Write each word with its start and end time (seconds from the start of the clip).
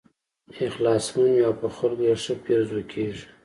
اخلاصمن 0.65 1.29
وي 1.33 1.41
او 1.47 1.53
په 1.61 1.67
خلکو 1.75 2.03
یې 2.09 2.15
ښه 2.23 2.33
پیرزو 2.43 2.81
کېږي. 2.91 3.25